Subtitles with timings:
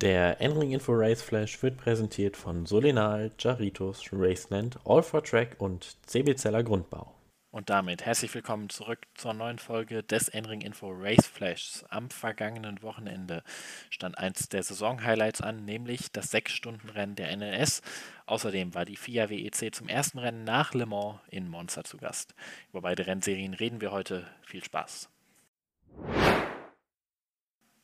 [0.00, 5.94] Der N-Ring Info Race Flash wird präsentiert von Solinal, Jaritos, Raceland, All for Track und
[6.06, 7.14] CB Zeller Grundbau.
[7.50, 11.84] Und damit herzlich willkommen zurück zur neuen Folge des N-Ring Info Race Flashs.
[11.90, 13.42] Am vergangenen Wochenende
[13.90, 17.82] stand eins der Saison-Highlights an, nämlich das 6-Stunden-Rennen der NLS.
[18.24, 22.34] Außerdem war die FIA WEC zum ersten Rennen nach Le Mans in Monza zu Gast.
[22.70, 24.26] Über beide Rennserien reden wir heute.
[24.40, 25.10] Viel Spaß!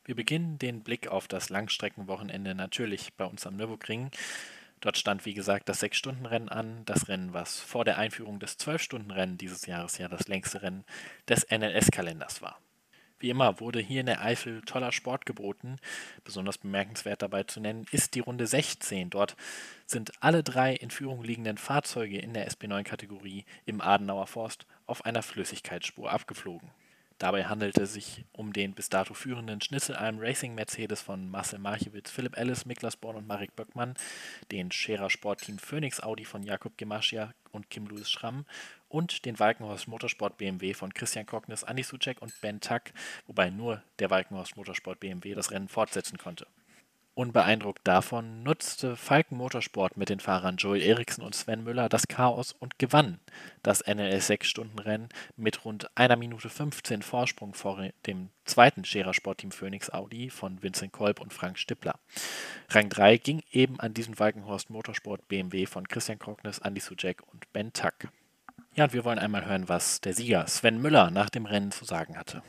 [0.07, 4.09] Wir beginnen den Blick auf das Langstreckenwochenende natürlich bei uns am Nürburgring.
[4.79, 6.85] Dort stand, wie gesagt, das 6-Stunden-Rennen an.
[6.85, 10.85] Das Rennen, was vor der Einführung des 12-Stunden-Rennen dieses Jahres ja das längste Rennen
[11.27, 12.57] des NLS-Kalenders war.
[13.19, 15.75] Wie immer wurde hier in der Eifel toller Sport geboten.
[16.23, 19.09] Besonders bemerkenswert dabei zu nennen ist die Runde 16.
[19.09, 19.35] Dort
[19.85, 25.21] sind alle drei in Führung liegenden Fahrzeuge in der SB9-Kategorie im Adenauer Forst auf einer
[25.21, 26.71] Flüssigkeitsspur abgeflogen.
[27.17, 32.11] Dabei handelte es sich um den bis dato führenden Schnitzelalm Racing Mercedes von Marcel Marchewitz,
[32.11, 33.95] Philipp Ellis, Miklas Born und Marek Böckmann,
[34.51, 38.45] den Scherer Sportteam Phoenix Audi von Jakob Gemaschia und Kim Louis Schramm
[38.87, 42.83] und den Walkenhorst Motorsport BMW von Christian Kognis, Andi Sucek und Ben Tuck,
[43.25, 46.45] wobei nur der Walkenhorst Motorsport BMW das Rennen fortsetzen konnte.
[47.17, 52.55] Unbeeindruckt davon nutzte Falken Motorsport mit den Fahrern Joel Eriksen und Sven Müller das Chaos
[52.59, 53.19] und gewann
[53.63, 59.89] das NLS 6-Stunden-Rennen mit rund einer Minute 15 Vorsprung vor dem zweiten Scherer Sportteam Phoenix
[59.89, 61.95] Audi von Vincent Kolb und Frank Stippler.
[62.69, 67.51] Rang 3 ging eben an diesen Falkenhorst Motorsport BMW von Christian Krognes, Andy Sujek und
[67.51, 67.95] Ben Tuck.
[68.75, 71.83] Ja, und wir wollen einmal hören, was der Sieger Sven Müller nach dem Rennen zu
[71.83, 72.43] sagen hatte.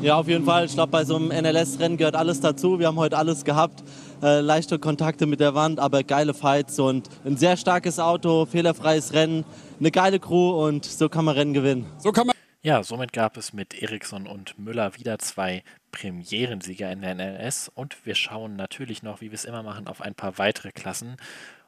[0.00, 0.64] Ja, auf jeden Fall.
[0.64, 2.78] Ich glaube, bei so einem NLS-Rennen gehört alles dazu.
[2.78, 3.82] Wir haben heute alles gehabt.
[4.22, 9.12] Äh, leichte Kontakte mit der Wand, aber geile Fights und ein sehr starkes Auto, fehlerfreies
[9.12, 9.44] Rennen,
[9.80, 11.86] eine geile Crew und so kann man Rennen gewinnen.
[11.98, 17.00] So kann man ja, somit gab es mit Eriksson und Müller wieder zwei Premierensieger in
[17.00, 20.38] der NLS und wir schauen natürlich noch, wie wir es immer machen, auf ein paar
[20.38, 21.16] weitere Klassen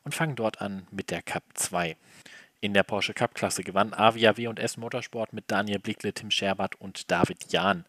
[0.05, 1.97] und fangen dort an mit der Cup 2.
[2.65, 7.53] In der Porsche Cup-Klasse gewann Avia W&S Motorsport mit Daniel Blickle, Tim Scherbert und David
[7.53, 7.85] Jahn.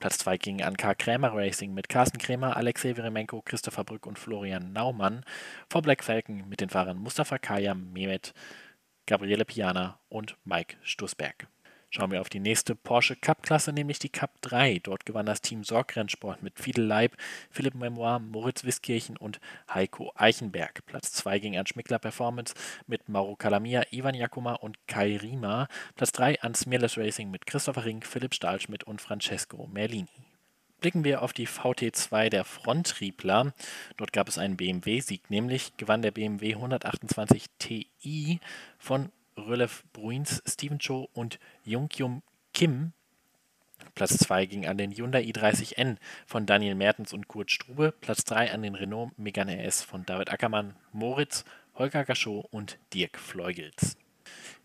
[0.00, 0.94] Platz 2 ging an K.
[0.94, 5.24] Krämer Racing mit Carsten Krämer, Alexei Veremenko, Christopher Brück und Florian Naumann.
[5.70, 8.34] Vor Black Falcon mit den Fahrern Mustafa Kaya, Mehmet,
[9.06, 11.48] Gabriele Piana und Mike Stussberg.
[11.90, 14.80] Schauen wir auf die nächste Porsche Cup-Klasse, nämlich die Cup 3.
[14.82, 17.16] Dort gewann das Team Sorgrennsport mit Fiedel Leib,
[17.50, 19.40] Philipp Memoir, Moritz Wiskirchen und
[19.72, 20.84] Heiko Eichenberg.
[20.84, 22.54] Platz 2 ging an Schmickler Performance
[22.86, 25.66] mit Mauro Calamia, Ivan Jakuma und Kai Riemer.
[25.96, 30.08] Platz 3 an Smirless Racing mit Christopher Rink, Philipp Stahlschmidt und Francesco Merlini.
[30.80, 33.54] Blicken wir auf die VT2 der Fronttriebler.
[33.96, 38.40] Dort gab es einen BMW-Sieg, nämlich gewann der BMW 128 Ti
[38.78, 42.22] von Rölev Bruins, Steven Cho und Jungkyum
[42.52, 42.92] Kim.
[43.94, 47.94] Platz 2 ging an den Hyundai i30N von Daniel Mertens und Kurt Strube.
[48.00, 51.44] Platz 3 an den Renault Megane S von David Ackermann, Moritz,
[51.74, 53.96] Holger Gachot und Dirk Fleugels.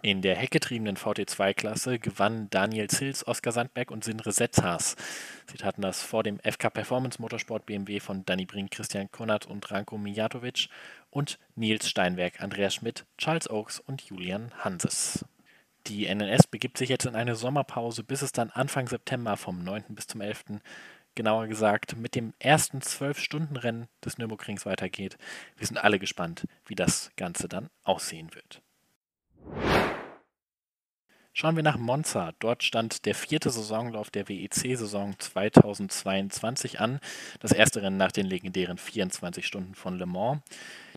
[0.01, 4.97] In der heckgetriebenen VT2-Klasse gewannen Daniel Zils, Oskar Sandberg und Sindre Setzhaas.
[5.49, 9.71] Sie taten das vor dem FK Performance Motorsport BMW von Danny Brink, Christian Konrad und
[9.71, 10.67] Ranko Mijatovic
[11.13, 15.23] und Nils Steinberg, Andreas Schmidt, Charles Oaks und Julian Hanses.
[15.87, 19.83] Die NNS begibt sich jetzt in eine Sommerpause, bis es dann Anfang September vom 9.
[19.89, 20.61] bis zum 11.
[21.13, 25.17] genauer gesagt mit dem ersten 12-Stunden-Rennen des Nürburgrings weitergeht.
[25.57, 28.61] Wir sind alle gespannt, wie das Ganze dann aussehen wird.
[31.35, 32.31] Schauen wir nach Monza.
[32.39, 36.99] Dort stand der vierte Saisonlauf der WEC-Saison 2022 an.
[37.39, 40.41] Das erste Rennen nach den legendären 24 Stunden von Le Mans.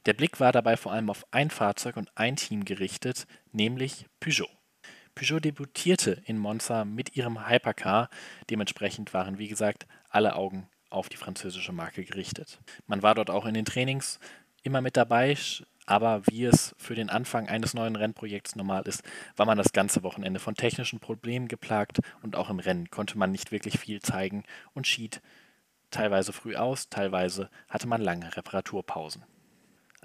[0.07, 4.49] Der Blick war dabei vor allem auf ein Fahrzeug und ein Team gerichtet, nämlich Peugeot.
[5.17, 8.09] Peugeot debütierte in Monza mit ihrem Hypercar.
[8.49, 12.61] Dementsprechend waren, wie gesagt, alle Augen auf die französische Marke gerichtet.
[12.87, 14.21] Man war dort auch in den Trainings
[14.63, 15.37] immer mit dabei,
[15.87, 19.03] aber wie es für den Anfang eines neuen Rennprojekts normal ist,
[19.35, 23.33] war man das ganze Wochenende von technischen Problemen geplagt und auch im Rennen konnte man
[23.33, 25.21] nicht wirklich viel zeigen und schied
[25.91, 29.25] teilweise früh aus, teilweise hatte man lange Reparaturpausen.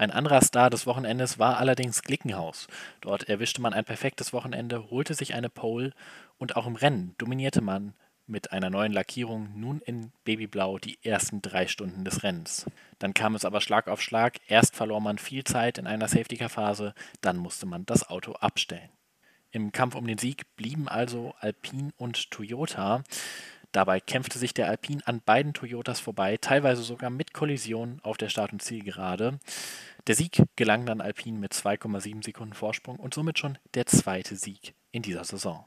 [0.01, 2.65] Ein anderer Star des Wochenendes war allerdings Glickenhaus.
[3.01, 5.93] Dort erwischte man ein perfektes Wochenende, holte sich eine Pole
[6.39, 7.93] und auch im Rennen dominierte man
[8.25, 12.65] mit einer neuen Lackierung nun in Babyblau die ersten drei Stunden des Rennens.
[12.97, 14.39] Dann kam es aber Schlag auf Schlag.
[14.47, 18.89] Erst verlor man viel Zeit in einer Safety-Car-Phase, dann musste man das Auto abstellen.
[19.51, 23.03] Im Kampf um den Sieg blieben also Alpine und Toyota.
[23.71, 28.29] Dabei kämpfte sich der Alpine an beiden Toyotas vorbei, teilweise sogar mit Kollision auf der
[28.29, 29.39] Start- und Zielgerade.
[30.07, 34.73] Der Sieg gelang dann Alpine mit 2,7 Sekunden Vorsprung und somit schon der zweite Sieg
[34.91, 35.65] in dieser Saison.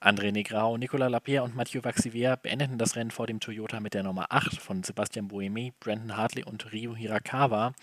[0.00, 4.02] André Negrao, Nicolas Lapierre und Mathieu Vaxivier beendeten das Rennen vor dem Toyota mit der
[4.02, 7.74] Nummer 8 von Sebastian Buemi, Brandon Hartley und Ryo Hirakawa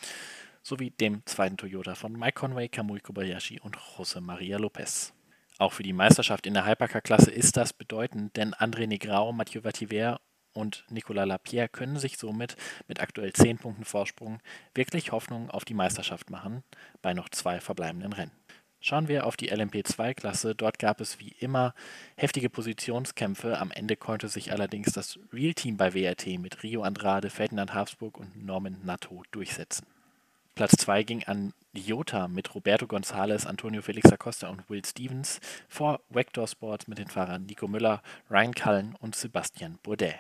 [0.64, 5.14] sowie dem zweiten Toyota von Mike Conway, Kamui Kobayashi und José María López.
[5.60, 10.20] Auch für die Meisterschaft in der Hypercar-Klasse ist das bedeutend, denn André Negrao, Mathieu Vativer
[10.54, 12.56] und Nicolas Lapierre können sich somit
[12.88, 14.40] mit aktuell 10 Punkten Vorsprung
[14.76, 16.64] wirklich Hoffnung auf die Meisterschaft machen
[17.02, 18.32] bei noch zwei verbleibenden Rennen.
[18.80, 20.54] Schauen wir auf die LMP2-Klasse.
[20.54, 21.74] Dort gab es wie immer
[22.16, 23.58] heftige Positionskämpfe.
[23.58, 28.46] Am Ende konnte sich allerdings das Real-Team bei WRT mit Rio Andrade, Ferdinand Habsburg und
[28.46, 29.88] Norman Natto durchsetzen.
[30.54, 36.02] Platz 2 ging an Jota mit Roberto González, Antonio Felix Acosta und Will Stevens vor
[36.10, 40.18] Vector Sports mit den Fahrern Nico Müller, Ryan Cullen und Sebastian Bourdais.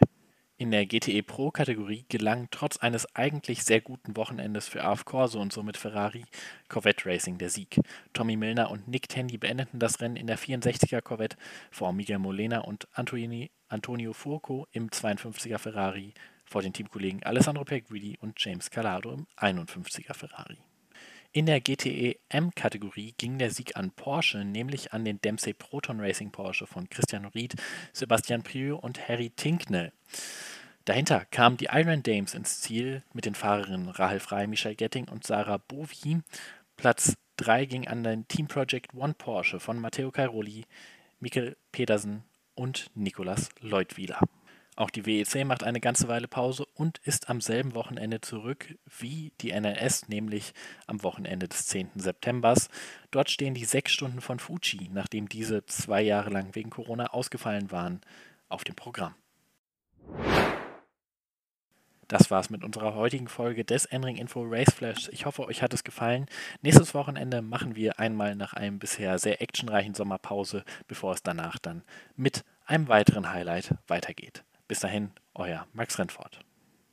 [0.60, 5.54] In der GTE Pro-Kategorie gelang trotz eines eigentlich sehr guten Wochenendes für AF Corso und
[5.54, 6.26] somit Ferrari
[6.68, 7.80] Corvette Racing der Sieg.
[8.14, 11.38] Tommy Milner und Nick Tandy beendeten das Rennen in der 64er Corvette
[11.70, 18.18] vor Miguel Molena und Antonio, Antonio Furco im 52er Ferrari vor den Teamkollegen Alessandro Pegridi
[18.20, 20.58] und James Calado im 51er Ferrari.
[21.34, 26.32] In der GTE M-Kategorie ging der Sieg an Porsche, nämlich an den Dempsey Proton Racing
[26.32, 27.56] Porsche von Christian Ried,
[27.94, 29.92] Sebastian Prieu und Harry Tinknell.
[30.86, 35.26] Dahinter kamen die Iron Dames ins Ziel mit den Fahrerinnen Rahel Frey, Michelle Getting und
[35.26, 36.22] Sarah Bovi.
[36.78, 40.66] Platz 3 ging an den Team Project One Porsche von Matteo Cairoli,
[41.20, 42.24] Mikkel Pedersen
[42.56, 44.22] und Nicolas Leutwiler.
[44.78, 49.34] Auch die WEC macht eine ganze Weile Pause und ist am selben Wochenende zurück wie
[49.42, 50.54] die NLS, nämlich
[50.86, 51.94] am Wochenende des 10.
[51.96, 52.54] September.
[53.10, 57.72] Dort stehen die sechs Stunden von Fuji, nachdem diese zwei Jahre lang wegen Corona ausgefallen
[57.72, 58.02] waren,
[58.50, 59.16] auf dem Programm.
[62.08, 65.10] Das war's mit unserer heutigen Folge des Enring Info Race Flash.
[65.12, 66.28] Ich hoffe, euch hat es gefallen.
[66.62, 71.82] Nächstes Wochenende machen wir einmal nach einem bisher sehr actionreichen Sommerpause, bevor es danach dann
[72.16, 74.44] mit einem weiteren Highlight weitergeht.
[74.68, 76.47] Bis dahin, euer Max Rentfort.